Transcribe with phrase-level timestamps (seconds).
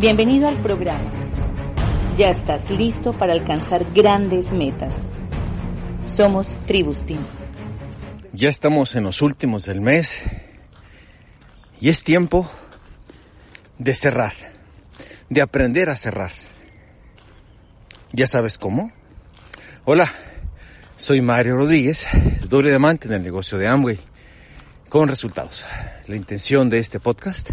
[0.00, 1.10] Bienvenido al programa.
[2.16, 5.08] Ya estás listo para alcanzar grandes metas.
[6.06, 7.18] Somos Tribustin.
[8.32, 10.22] Ya estamos en los últimos del mes
[11.80, 12.48] y es tiempo
[13.78, 14.34] de cerrar,
[15.30, 16.30] de aprender a cerrar.
[18.12, 18.92] ¿Ya sabes cómo?
[19.84, 20.12] Hola,
[20.96, 22.06] soy Mario Rodríguez,
[22.48, 23.98] doble diamante en el negocio de Amway,
[24.88, 25.64] con resultados.
[26.06, 27.50] La intención de este podcast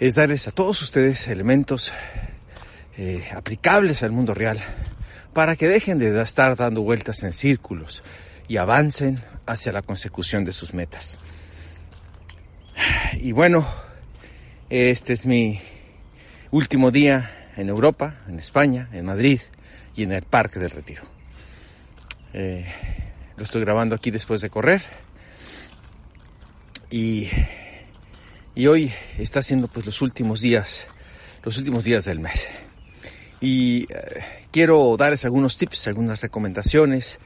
[0.00, 1.92] es darles a todos ustedes elementos
[2.96, 4.58] eh, aplicables al mundo real
[5.34, 8.02] para que dejen de estar dando vueltas en círculos
[8.48, 11.18] y avancen hacia la consecución de sus metas.
[13.20, 13.68] Y bueno,
[14.70, 15.60] este es mi
[16.50, 19.40] último día en Europa, en España, en Madrid
[19.94, 21.02] y en el Parque del Retiro.
[22.32, 22.64] Eh,
[23.36, 24.80] lo estoy grabando aquí después de correr
[26.90, 27.28] y
[28.54, 30.86] y hoy está siendo pues los últimos días,
[31.42, 32.48] los últimos días del mes.
[33.40, 34.20] Y eh,
[34.50, 37.18] quiero darles algunos tips, algunas recomendaciones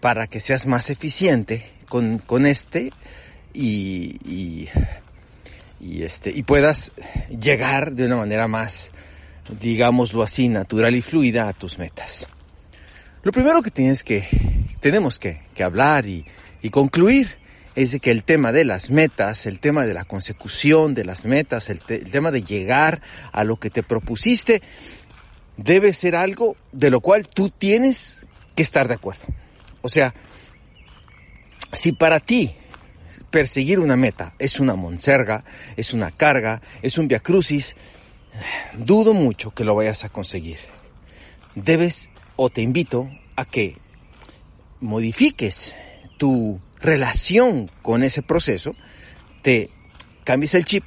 [0.00, 2.92] para que seas más eficiente con, con este
[3.54, 4.68] y, y,
[5.80, 6.92] y, este, y puedas
[7.30, 8.90] llegar de una manera más,
[9.60, 12.26] digámoslo así, natural y fluida a tus metas.
[13.22, 14.28] Lo primero que tienes que,
[14.80, 16.26] tenemos que, que hablar y,
[16.60, 17.43] y concluir
[17.74, 21.24] es de que el tema de las metas, el tema de la consecución de las
[21.24, 24.62] metas, el, tema de llegar a lo que te propusiste,
[25.56, 29.24] debe ser algo de lo cual tú tienes que estar de acuerdo.
[29.82, 30.14] O sea,
[31.72, 32.54] si para ti
[33.30, 35.44] perseguir una meta es una monserga,
[35.76, 37.74] es una carga, es un viacrucis,
[38.78, 40.58] dudo mucho que lo vayas a conseguir.
[41.56, 43.78] Debes o te invito a que
[44.80, 45.74] modifiques
[46.18, 48.76] tu relación con ese proceso,
[49.42, 49.70] te
[50.22, 50.84] cambies el chip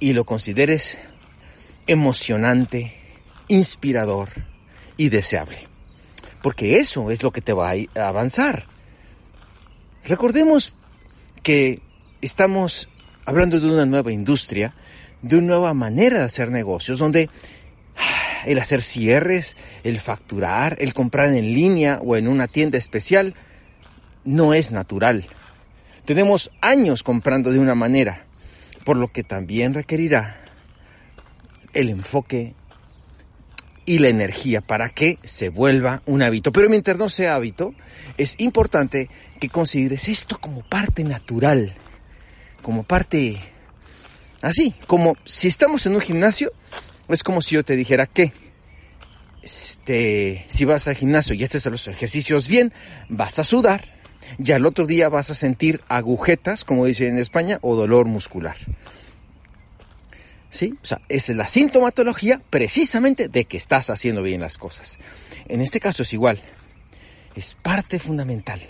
[0.00, 0.98] y lo consideres
[1.86, 2.92] emocionante,
[3.48, 4.30] inspirador
[4.96, 5.68] y deseable.
[6.42, 8.66] Porque eso es lo que te va a avanzar.
[10.04, 10.72] Recordemos
[11.42, 11.80] que
[12.22, 12.88] estamos
[13.24, 14.74] hablando de una nueva industria,
[15.20, 17.28] de una nueva manera de hacer negocios, donde
[18.46, 23.34] el hacer cierres, el facturar, el comprar en línea o en una tienda especial,
[24.24, 25.26] no es natural.
[26.04, 28.24] Tenemos años comprando de una manera,
[28.84, 30.40] por lo que también requerirá
[31.72, 32.54] el enfoque
[33.84, 36.52] y la energía para que se vuelva un hábito.
[36.52, 37.74] Pero mientras no sea hábito,
[38.16, 39.08] es importante
[39.40, 41.74] que consideres esto como parte natural,
[42.62, 43.40] como parte
[44.40, 46.52] así, como si estamos en un gimnasio,
[47.08, 48.32] es como si yo te dijera que
[49.42, 52.72] este, si vas al gimnasio y haces los ejercicios bien,
[53.08, 53.91] vas a sudar,
[54.38, 58.56] y al otro día vas a sentir agujetas, como dicen en España, o dolor muscular.
[60.50, 60.74] ¿Sí?
[60.82, 64.98] O sea, es la sintomatología precisamente de que estás haciendo bien las cosas.
[65.48, 66.42] En este caso es igual.
[67.34, 68.60] Es parte fundamental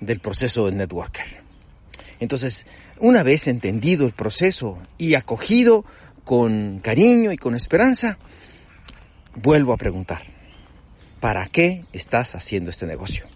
[0.00, 1.40] del proceso de networker.
[2.20, 2.66] Entonces,
[2.98, 5.86] una vez entendido el proceso y acogido
[6.24, 8.18] con cariño y con esperanza,
[9.34, 10.22] vuelvo a preguntar,
[11.18, 13.26] ¿para qué estás haciendo este negocio?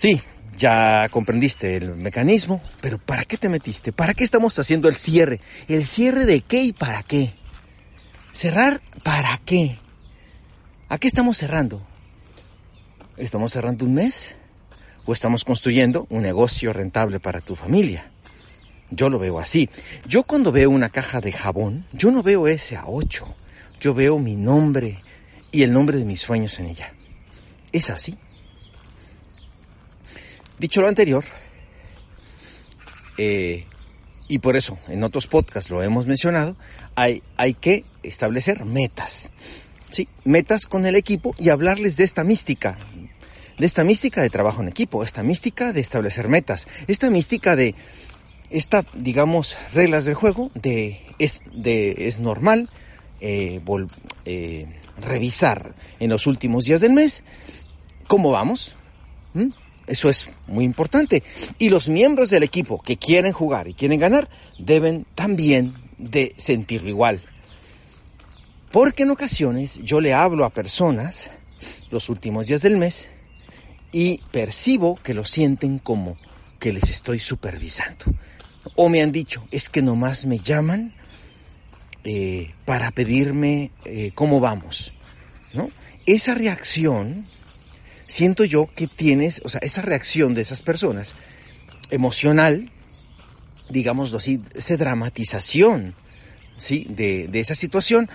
[0.00, 0.18] Sí,
[0.56, 3.92] ya comprendiste el mecanismo, pero ¿para qué te metiste?
[3.92, 5.42] ¿Para qué estamos haciendo el cierre?
[5.68, 7.34] ¿El cierre de qué y para qué?
[8.32, 9.76] ¿Cerrar para qué?
[10.88, 11.86] ¿A qué estamos cerrando?
[13.18, 14.34] ¿Estamos cerrando un mes?
[15.04, 18.10] ¿O estamos construyendo un negocio rentable para tu familia?
[18.88, 19.68] Yo lo veo así.
[20.08, 23.26] Yo cuando veo una caja de jabón, yo no veo ese a 8.
[23.82, 25.02] Yo veo mi nombre
[25.52, 26.94] y el nombre de mis sueños en ella.
[27.70, 28.16] Es así.
[30.60, 31.24] Dicho lo anterior,
[33.16, 33.64] eh,
[34.28, 36.54] y por eso en otros podcasts lo hemos mencionado,
[36.96, 39.30] hay, hay que establecer metas.
[39.88, 40.06] ¿sí?
[40.24, 42.76] Metas con el equipo y hablarles de esta mística,
[43.56, 47.74] de esta mística de trabajo en equipo, esta mística de establecer metas, esta mística de
[48.50, 52.68] esta, digamos, reglas del juego, de es, de, es normal
[53.22, 53.62] eh,
[54.26, 54.66] eh,
[55.00, 57.22] revisar en los últimos días del mes
[58.06, 58.76] cómo vamos.
[59.32, 59.52] ¿Mm?
[59.90, 61.24] Eso es muy importante.
[61.58, 66.88] Y los miembros del equipo que quieren jugar y quieren ganar deben también de sentirlo
[66.88, 67.24] igual.
[68.70, 71.28] Porque en ocasiones yo le hablo a personas
[71.90, 73.08] los últimos días del mes
[73.90, 76.16] y percibo que lo sienten como
[76.60, 78.04] que les estoy supervisando.
[78.76, 80.94] O me han dicho, es que nomás me llaman
[82.04, 84.92] eh, para pedirme eh, cómo vamos.
[85.52, 85.68] ¿no?
[86.06, 87.26] Esa reacción
[88.10, 91.14] siento yo que tienes, o sea, esa reacción de esas personas
[91.90, 92.70] emocional,
[93.68, 95.94] digámoslo así, esa dramatización,
[96.56, 96.86] ¿sí?
[96.90, 98.10] de, de esa situación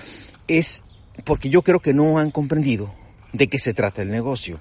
[0.47, 0.83] es
[1.23, 2.93] porque yo creo que no han comprendido
[3.31, 4.59] de qué se trata el negocio.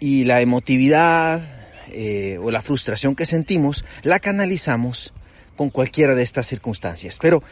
[0.00, 1.42] Y la emotividad
[1.88, 5.12] eh, o la frustración que sentimos la canalizamos
[5.54, 7.18] con cualquiera de estas circunstancias.
[7.20, 7.42] Pero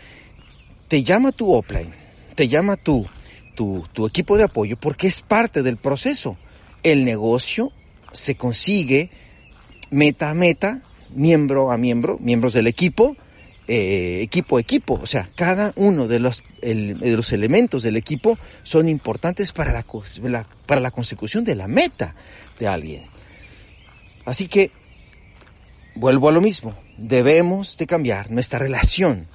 [0.89, 1.95] te llama tu offline,
[2.35, 3.07] te llama tu,
[3.55, 6.39] tu, tu equipo de apoyo porque es parte del proceso.
[6.85, 7.73] El negocio
[8.13, 9.11] se consigue
[9.91, 13.17] meta a meta, miembro a miembro, miembros del equipo,
[13.67, 15.01] eh, equipo a equipo.
[15.03, 20.91] O sea, cada uno de los, elementos del equipo son importantes para la, para la
[20.91, 22.15] consecución de la meta
[22.59, 23.07] de alguien.
[24.27, 24.71] Así que,
[25.95, 29.27] vuelvo a lo mismo, debemos de cambiar nuestra relación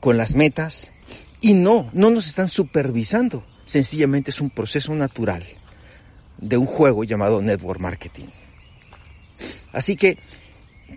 [0.00, 0.92] con las metas
[1.40, 3.42] y no, no nos están supervisando.
[3.64, 5.46] Sencillamente es un proceso natural
[6.40, 8.26] de un juego llamado network marketing.
[9.72, 10.18] Así que,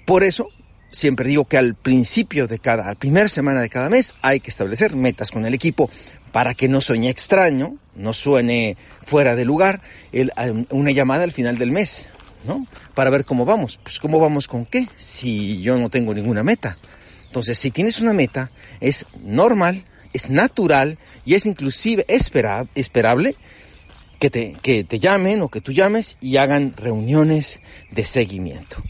[0.05, 0.49] por eso,
[0.91, 4.49] siempre digo que al principio de cada, a primera semana de cada mes, hay que
[4.49, 5.89] establecer metas con el equipo
[6.31, 9.81] para que no suene extraño, no suene fuera de lugar,
[10.69, 12.07] una llamada al final del mes,
[12.45, 12.65] ¿no?
[12.95, 13.79] Para ver cómo vamos.
[13.83, 16.77] Pues cómo vamos con qué, si yo no tengo ninguna meta.
[17.27, 23.35] Entonces, si tienes una meta, es normal, es natural y es inclusive esperable
[24.19, 27.59] que te, que te llamen o que tú llames y hagan reuniones
[27.91, 28.81] de seguimiento.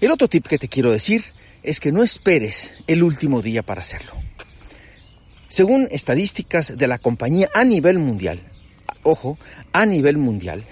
[0.00, 1.24] El otro tip que te quiero decir
[1.62, 4.12] es que no esperes el último día para hacerlo.
[5.48, 8.40] Según estadísticas de la compañía a nivel mundial,
[9.02, 9.38] ojo,
[9.72, 10.64] a nivel mundial,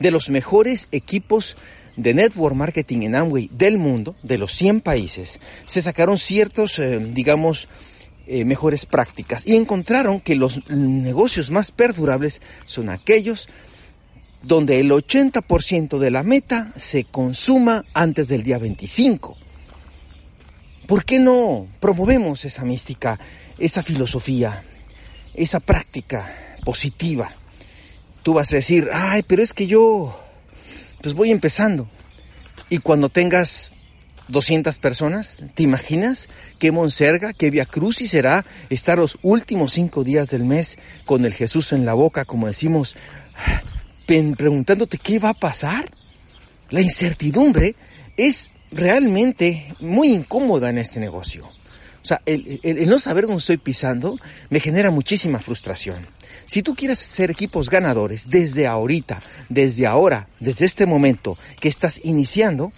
[0.00, 1.56] de los mejores equipos
[1.96, 6.98] de network marketing en Amway del mundo, de los 100 países, se sacaron ciertos, eh,
[6.98, 7.68] digamos,
[8.26, 13.48] eh, mejores prácticas y encontraron que los negocios más perdurables son aquellos
[14.42, 19.36] donde el 80% de la meta se consuma antes del día 25.
[20.86, 23.18] ¿Por qué no promovemos esa mística,
[23.58, 24.64] esa filosofía,
[25.34, 27.34] esa práctica positiva?
[28.22, 30.18] Tú vas a decir, ay, pero es que yo,
[31.02, 31.88] pues voy empezando.
[32.68, 33.70] Y cuando tengas
[34.28, 36.28] 200 personas, ¿te imaginas
[36.58, 41.34] qué monserga, qué via crucis será estar los últimos cinco días del mes con el
[41.34, 42.96] Jesús en la boca, como decimos,
[44.06, 45.90] preguntándote qué va a pasar.
[46.70, 47.74] La incertidumbre
[48.16, 51.46] es realmente muy incómoda en este negocio.
[51.46, 54.18] O sea, el, no saber dónde estoy pisando
[54.50, 55.98] me genera muchísima frustración.
[56.44, 62.00] Si tú quieres ser equipos ganadores desde ahorita, desde ahora, desde este momento que estás
[62.04, 62.72] iniciando,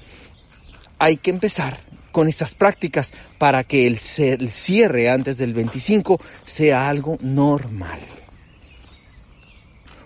[0.98, 1.80] hay que empezar
[2.12, 8.00] con estas prácticas para que el cierre antes del 25 sea algo normal.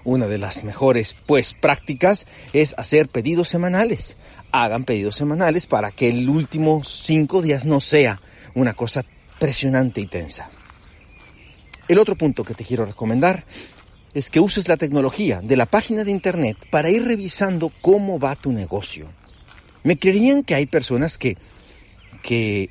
[0.03, 4.17] Una de las mejores, pues, prácticas es hacer pedidos semanales.
[4.51, 8.21] Hagan pedidos semanales para que el último cinco días no sea
[8.55, 9.05] una cosa
[9.39, 10.51] presionante y tensa.
[11.87, 13.45] El otro punto que te quiero recomendar
[14.15, 18.37] es que uses la tecnología de la página de internet para ir revisando cómo va
[18.37, 19.20] tu negocio.
[19.83, 21.37] Me creerían que hay personas que,
[22.23, 22.71] que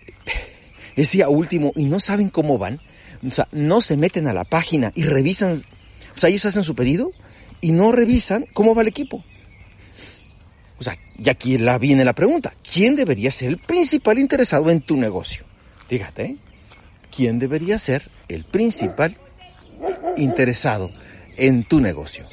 [0.96, 2.80] es día último y no saben cómo van.
[3.28, 5.62] O sea, no se meten a la página y revisan
[6.20, 7.12] o sea, ellos hacen su pedido
[7.62, 9.24] y no revisan cómo va el equipo.
[10.78, 14.82] O sea, y aquí la, viene la pregunta, ¿quién debería ser el principal interesado en
[14.82, 15.46] tu negocio?
[15.88, 16.36] Fíjate, ¿eh?
[17.10, 19.16] ¿quién debería ser el principal
[20.18, 20.92] interesado
[21.38, 22.28] en tu negocio?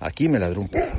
[0.00, 0.94] Aquí me ladró un perro.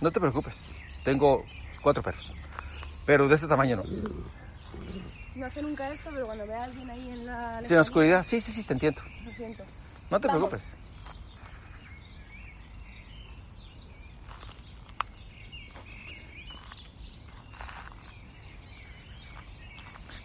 [0.00, 0.66] No te preocupes,
[1.04, 1.44] tengo
[1.80, 2.34] cuatro perros,
[3.06, 3.84] pero de este tamaño no.
[5.36, 7.60] No hace nunca esto, pero cuando ve a alguien ahí en la...
[7.62, 9.00] Sí, en la oscuridad, sí, sí, sí, te entiendo.
[9.24, 9.64] Lo siento.
[10.12, 10.50] No te Vamos.
[10.50, 10.62] preocupes.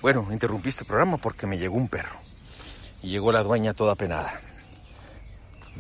[0.02, 2.20] Bueno, interrumpí este programa porque me llegó un perro.
[3.02, 4.42] Y llegó la dueña toda penada.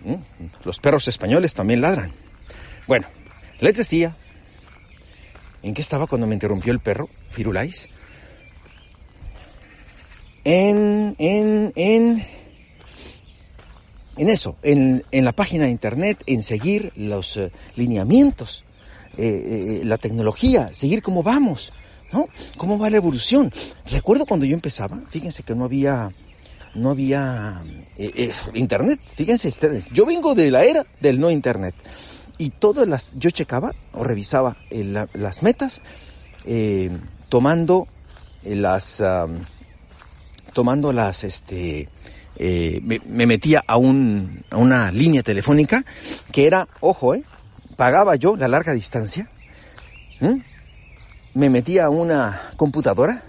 [0.03, 0.15] Mm,
[0.63, 2.11] Los perros españoles también ladran.
[2.87, 3.07] Bueno,
[3.59, 4.15] les decía,
[5.63, 7.89] ¿en qué estaba cuando me interrumpió el perro, Firulais?
[10.43, 12.25] En, en, en,
[14.17, 18.63] en eso, en, en la página de internet, en seguir los eh, lineamientos,
[19.17, 21.71] eh, eh, la tecnología, seguir cómo vamos,
[22.11, 22.27] ¿no?
[22.57, 23.51] ¿Cómo va la evolución?
[23.91, 26.11] Recuerdo cuando yo empezaba, fíjense que no había,
[26.75, 27.61] no había
[28.53, 31.75] internet, fíjense ustedes, yo vengo de la era del no internet.
[32.39, 35.81] y todas las, yo checaba o revisaba la- las metas,
[37.29, 37.87] tomando
[38.43, 39.03] las,
[40.53, 41.89] tomando las, este,
[42.37, 45.83] eh, me, me metía a, un, a una línea telefónica
[46.31, 47.23] que era, ojo, eh,
[47.75, 49.29] pagaba yo la larga distancia,
[51.33, 53.23] me metía a una computadora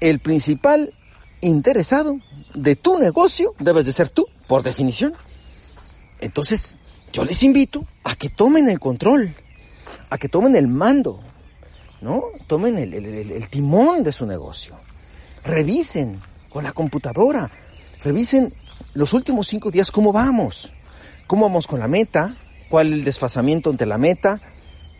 [0.00, 0.94] El principal
[1.40, 2.18] interesado
[2.54, 5.14] de tu negocio debes de ser tú, por definición.
[6.20, 6.76] Entonces,
[7.12, 9.34] yo les invito a que tomen el control,
[10.10, 11.20] a que tomen el mando,
[12.00, 12.24] ¿no?
[12.46, 14.76] Tomen el, timón de su negocio.
[15.44, 17.50] Revisen con la computadora,
[18.02, 18.54] revisen
[18.94, 20.72] los últimos cinco días cómo vamos,
[21.26, 22.36] cómo vamos con la meta,
[22.68, 24.40] cuál es el desfasamiento entre la meta,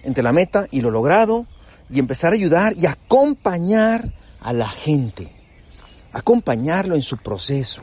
[0.03, 1.47] entre la meta y lo logrado,
[1.91, 5.33] y empezar a ayudar y acompañar a la gente,
[6.19, 7.83] acompañarlo en su proceso,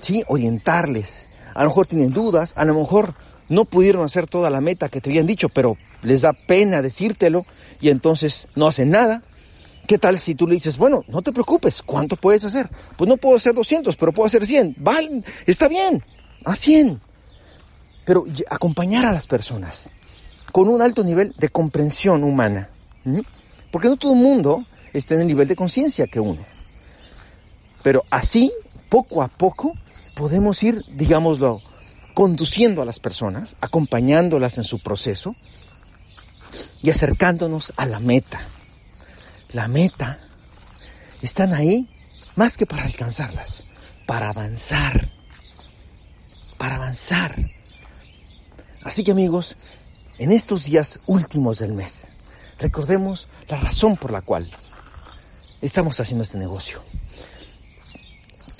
[0.00, 0.22] ¿sí?
[0.28, 1.28] Orientarles.
[1.54, 3.14] A lo mejor tienen dudas, a lo mejor
[3.48, 7.44] no pudieron hacer toda la meta que te habían dicho, pero les da pena decírtelo
[7.80, 9.22] y entonces no hacen nada.
[9.86, 12.70] ¿Qué tal si tú le dices, bueno, no te preocupes, ¿cuánto puedes hacer?
[12.96, 14.76] Pues no puedo hacer 200, pero puedo hacer 100.
[14.78, 16.04] Vale, está bien,
[16.44, 17.00] a 100.
[18.04, 19.92] Pero acompañar a las personas
[20.52, 22.70] con un alto nivel de comprensión humana.
[23.72, 26.44] Porque no todo el mundo está en el nivel de conciencia que uno.
[27.82, 28.52] Pero así,
[28.88, 29.74] poco a poco,
[30.14, 31.60] podemos ir, digámoslo,
[32.14, 35.34] conduciendo a las personas, acompañándolas en su proceso
[36.82, 38.40] y acercándonos a la meta.
[39.52, 40.20] La meta
[41.22, 41.88] están ahí
[42.34, 43.64] más que para alcanzarlas,
[44.06, 45.10] para avanzar,
[46.58, 47.36] para avanzar.
[48.82, 49.56] Así que amigos,
[50.18, 52.08] en estos días últimos del mes,
[52.58, 54.50] recordemos la razón por la cual
[55.60, 56.82] estamos haciendo este negocio.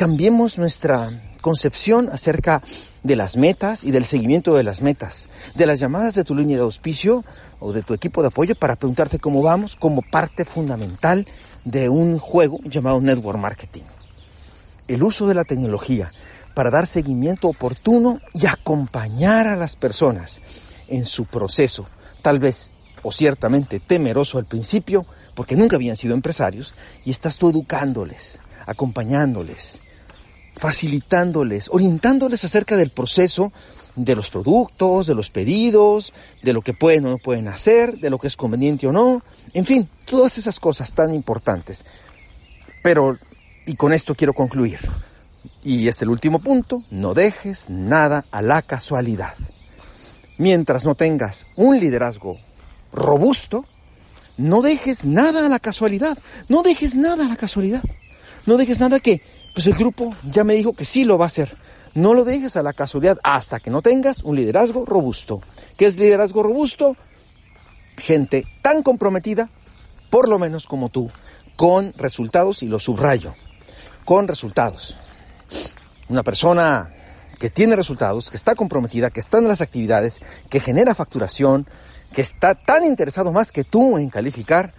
[0.00, 1.10] Cambiemos nuestra
[1.42, 2.62] concepción acerca
[3.02, 6.56] de las metas y del seguimiento de las metas, de las llamadas de tu línea
[6.56, 7.22] de auspicio
[7.58, 11.26] o de tu equipo de apoyo para preguntarte cómo vamos como parte fundamental
[11.66, 13.82] de un juego llamado Network Marketing.
[14.88, 16.10] El uso de la tecnología
[16.54, 20.40] para dar seguimiento oportuno y acompañar a las personas
[20.88, 21.84] en su proceso,
[22.22, 22.70] tal vez
[23.02, 25.04] o ciertamente temeroso al principio,
[25.34, 29.82] porque nunca habían sido empresarios, y estás tú educándoles, acompañándoles,
[30.60, 33.50] facilitándoles, orientándoles acerca del proceso
[33.96, 36.12] de los productos, de los pedidos,
[36.42, 39.22] de lo que pueden o no pueden hacer, de lo que es conveniente o no,
[39.54, 41.86] en fin, todas esas cosas tan importantes.
[42.82, 43.18] Pero,
[43.64, 44.80] y con esto quiero concluir,
[45.64, 49.36] y es el último punto, no dejes nada a la casualidad.
[50.36, 52.36] Mientras no tengas un liderazgo
[52.92, 53.64] robusto,
[54.36, 56.18] no dejes nada a la casualidad,
[56.50, 57.82] no dejes nada a la casualidad,
[58.44, 59.22] no dejes nada que,
[59.60, 61.54] pues el grupo ya me dijo que sí lo va a hacer.
[61.92, 65.42] No lo dejes a la casualidad hasta que no tengas un liderazgo robusto.
[65.76, 66.96] ¿Qué es liderazgo robusto?
[67.98, 69.50] Gente tan comprometida,
[70.08, 71.10] por lo menos como tú,
[71.56, 73.34] con resultados, y lo subrayo,
[74.06, 74.96] con resultados.
[76.08, 76.94] Una persona
[77.38, 81.68] que tiene resultados, que está comprometida, que está en las actividades, que genera facturación,
[82.14, 84.72] que está tan interesado más que tú en calificar,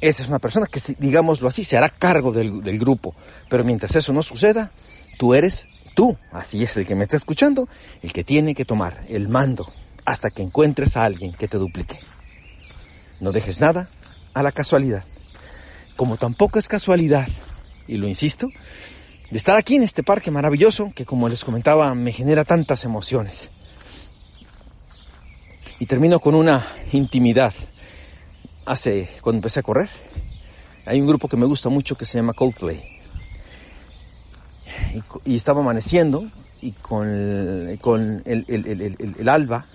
[0.00, 3.14] esa es una persona que, digámoslo así, se hará cargo del, del grupo.
[3.48, 4.72] Pero mientras eso no suceda,
[5.18, 7.68] tú eres tú, así es el que me está escuchando,
[8.02, 9.66] el que tiene que tomar el mando
[10.04, 11.98] hasta que encuentres a alguien que te duplique.
[13.20, 13.88] No dejes nada
[14.32, 15.04] a la casualidad.
[15.96, 17.26] Como tampoco es casualidad,
[17.88, 18.48] y lo insisto,
[19.30, 23.50] de estar aquí en este parque maravilloso que como les comentaba me genera tantas emociones.
[25.80, 27.52] Y termino con una intimidad.
[28.68, 29.88] Hace, cuando empecé a correr,
[30.84, 32.82] hay un grupo que me gusta mucho que se llama Coldplay.
[35.24, 39.66] Y, estaba amaneciendo y con, con el- el- el alba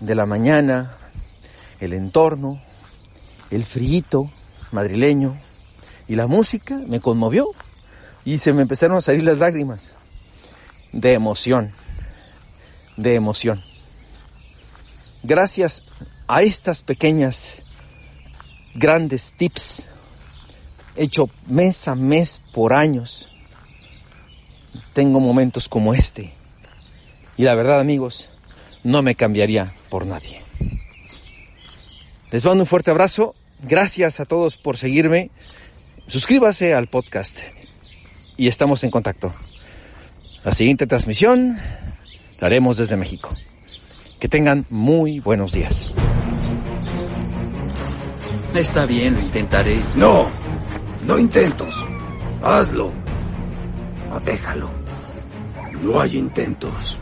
[0.00, 0.96] de la mañana,
[1.78, 2.62] el entorno,
[3.50, 4.30] el frío
[4.72, 5.36] madrileño
[6.08, 7.48] y la música me conmovió
[8.24, 9.94] y se me empezaron a salir las lágrimas
[10.92, 11.74] de emoción.
[12.96, 13.62] de emoción.
[15.22, 15.82] Gracias
[16.28, 17.62] a estas pequeñas,
[18.76, 19.86] grandes tips,
[20.96, 23.30] hecho mes a mes por años,
[24.92, 26.32] tengo momentos como este.
[27.36, 28.28] Y la verdad, amigos,
[28.82, 30.42] no me cambiaría por nadie.
[32.30, 33.34] Les mando un fuerte abrazo.
[33.62, 35.30] Gracias a todos por seguirme.
[36.06, 37.40] Suscríbase al podcast
[38.36, 39.34] y estamos en contacto.
[40.44, 41.58] La siguiente transmisión
[42.38, 43.30] la haremos desde México.
[44.20, 45.92] Que tengan muy buenos días.
[48.56, 49.82] Está bien, lo intentaré.
[49.96, 50.28] No,
[51.06, 51.84] no intentos.
[52.42, 52.90] Hazlo.
[54.24, 54.70] Déjalo.
[55.82, 56.98] No hay intentos.